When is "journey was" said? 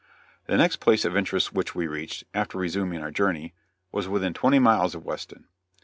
3.11-4.07